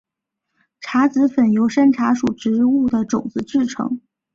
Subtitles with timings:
[0.79, 4.01] 茶籽粉由山茶属植物的种子制成。